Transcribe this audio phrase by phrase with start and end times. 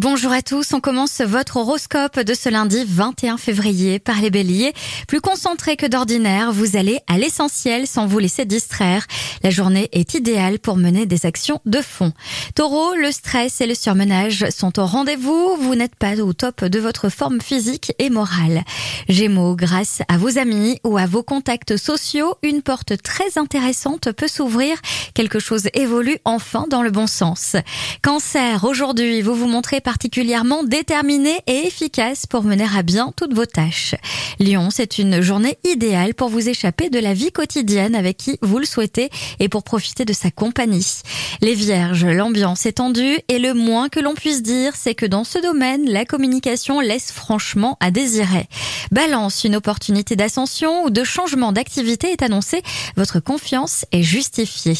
[0.00, 4.72] Bonjour à tous, on commence votre horoscope de ce lundi 21 février par les béliers.
[5.08, 9.08] Plus concentré que d'ordinaire, vous allez à l'essentiel sans vous laisser distraire.
[9.42, 12.12] La journée est idéale pour mener des actions de fond.
[12.54, 16.78] Taureau, le stress et le surmenage sont au rendez-vous, vous n'êtes pas au top de
[16.78, 18.62] votre forme physique et morale.
[19.08, 24.28] Gémeaux, grâce à vos amis ou à vos contacts sociaux, une porte très intéressante peut
[24.28, 24.76] s'ouvrir,
[25.14, 27.56] quelque chose évolue enfin dans le bon sens.
[28.00, 33.46] Cancer, aujourd'hui, vous vous montrez particulièrement déterminé et efficace pour mener à bien toutes vos
[33.46, 33.94] tâches.
[34.38, 38.58] Lyon, c'est une journée idéale pour vous échapper de la vie quotidienne avec qui vous
[38.58, 39.08] le souhaitez
[39.40, 41.00] et pour profiter de sa compagnie.
[41.40, 45.24] Les vierges, l'ambiance est tendue et le moins que l'on puisse dire, c'est que dans
[45.24, 48.46] ce domaine, la communication laisse franchement à désirer.
[48.92, 52.62] Balance, une opportunité d'ascension ou de changement d'activité est annoncée,
[52.96, 54.76] votre confiance est justifiée.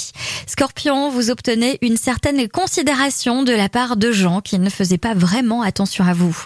[0.47, 5.15] Scorpion, vous obtenez une certaine considération de la part de gens qui ne faisaient pas
[5.15, 6.37] vraiment attention à vous.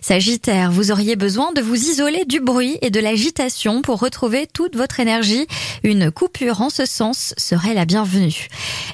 [0.00, 4.76] Sagittaire, vous auriez besoin de vous isoler du bruit et de l'agitation pour retrouver toute
[4.76, 5.46] votre énergie.
[5.82, 8.48] Une coupure en ce sens serait la bienvenue.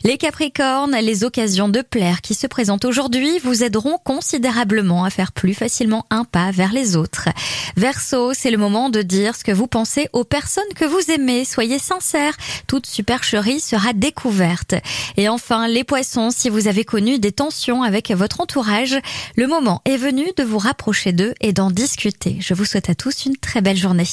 [0.05, 5.33] Les Capricornes, les occasions de plaire qui se présentent aujourd'hui vous aideront considérablement à faire
[5.33, 7.29] plus facilement un pas vers les autres.
[7.77, 11.45] Verseau, c'est le moment de dire ce que vous pensez aux personnes que vous aimez.
[11.45, 14.75] Soyez sincères, toute supercherie sera découverte.
[15.17, 18.99] Et enfin, les poissons, si vous avez connu des tensions avec votre entourage,
[19.37, 22.37] le moment est venu de vous rapprocher d'eux et d'en discuter.
[22.41, 24.07] Je vous souhaite à tous une très belle journée.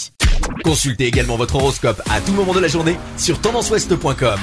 [0.63, 4.39] Consultez également votre horoscope à tout moment de la journée sur tendanceouest.com.